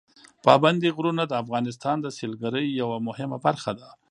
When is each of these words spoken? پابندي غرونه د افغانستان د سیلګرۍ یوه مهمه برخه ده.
پابندي 0.45 0.89
غرونه 0.97 1.23
د 1.27 1.33
افغانستان 1.43 1.97
د 2.01 2.07
سیلګرۍ 2.17 2.67
یوه 2.81 2.97
مهمه 3.07 3.37
برخه 3.45 3.71
ده. 3.79 3.89